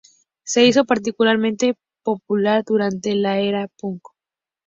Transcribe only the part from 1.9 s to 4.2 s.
popular durante la era punk.